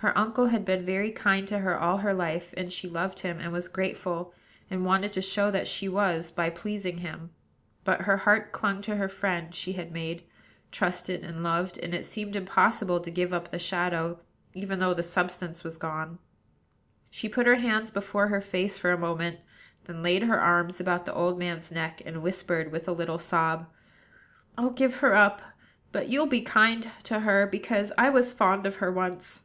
Her 0.00 0.16
uncle 0.16 0.46
had 0.46 0.64
been 0.64 0.86
very 0.86 1.10
kind 1.10 1.48
to 1.48 1.58
her 1.58 1.76
all 1.76 1.96
her 1.98 2.14
life; 2.14 2.54
and 2.56 2.72
she 2.72 2.88
loved 2.88 3.18
him, 3.18 3.50
was 3.50 3.66
grateful, 3.66 4.32
and 4.70 4.84
wanted 4.86 5.10
to 5.14 5.20
show 5.22 5.50
that 5.50 5.66
she 5.66 5.88
was, 5.88 6.30
by 6.30 6.50
pleasing 6.50 6.98
him. 6.98 7.30
But 7.82 8.02
her 8.02 8.16
heart 8.18 8.52
clung 8.52 8.80
to 8.82 8.94
the 8.94 9.08
friend 9.08 9.52
she 9.52 9.72
had 9.72 9.90
made, 9.90 10.22
trusted, 10.70 11.24
and 11.24 11.42
loved; 11.42 11.78
and 11.78 11.92
it 11.96 12.06
seemed 12.06 12.36
impossible 12.36 13.00
to 13.00 13.10
give 13.10 13.32
up 13.32 13.50
the 13.50 13.58
shadow, 13.58 14.20
even 14.54 14.78
though 14.78 14.94
the 14.94 15.02
substance 15.02 15.64
was 15.64 15.78
gone. 15.78 16.20
She 17.10 17.28
put 17.28 17.48
her 17.48 17.56
hands 17.56 17.90
before 17.90 18.28
her 18.28 18.40
face 18.40 18.78
for 18.78 18.92
a 18.92 18.96
moment; 18.96 19.40
then 19.86 20.04
laid 20.04 20.22
her 20.22 20.38
arms 20.40 20.78
about 20.78 21.06
the 21.06 21.14
old 21.14 21.40
man's 21.40 21.72
neck, 21.72 22.02
and 22.06 22.22
whispered, 22.22 22.70
with 22.70 22.86
a 22.86 22.92
little 22.92 23.18
sob: 23.18 23.66
"I'll 24.56 24.70
give 24.70 24.98
her 24.98 25.16
up; 25.16 25.42
but 25.90 26.08
you'll 26.08 26.28
be 26.28 26.42
kind 26.42 26.88
to 27.02 27.18
her, 27.18 27.48
because 27.48 27.92
I 27.98 28.10
was 28.10 28.32
fond 28.32 28.64
of 28.64 28.76
her 28.76 28.92
once." 28.92 29.40